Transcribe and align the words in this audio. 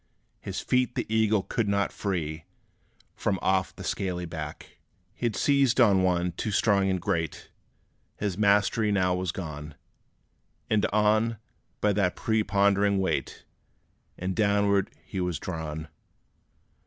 His 0.39 0.61
feet 0.61 0.95
the 0.95 1.05
eagle 1.13 1.43
could 1.43 1.67
not 1.67 1.91
free 1.91 2.45
From 3.15 3.37
off 3.39 3.75
the 3.75 3.83
scaly 3.83 4.25
back. 4.25 4.79
He 5.13 5.29
'd 5.29 5.35
seized 5.35 5.79
on 5.79 6.01
one 6.01 6.31
too 6.31 6.49
strong 6.49 6.89
and 6.89 6.99
great; 6.99 7.51
His 8.17 8.35
mastery 8.35 8.91
now 8.91 9.13
was 9.13 9.31
gone! 9.31 9.75
And 10.71 10.87
on, 10.87 11.37
by 11.81 11.93
that 11.93 12.15
prepondering 12.15 12.97
weight, 12.97 13.45
And 14.17 14.35
downward, 14.35 14.89
he 15.05 15.21
was 15.21 15.37
drawn. 15.37 15.87